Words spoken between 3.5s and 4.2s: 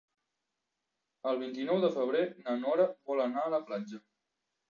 la platja.